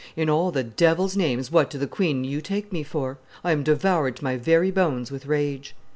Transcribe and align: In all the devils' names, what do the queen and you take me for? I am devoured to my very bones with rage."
In 0.15 0.31
all 0.31 0.49
the 0.49 0.63
devils' 0.63 1.15
names, 1.15 1.51
what 1.51 1.69
do 1.69 1.77
the 1.77 1.85
queen 1.85 2.15
and 2.15 2.25
you 2.25 2.41
take 2.41 2.73
me 2.73 2.81
for? 2.81 3.19
I 3.43 3.51
am 3.51 3.61
devoured 3.61 4.15
to 4.15 4.23
my 4.23 4.35
very 4.35 4.71
bones 4.71 5.11
with 5.11 5.27
rage." 5.27 5.75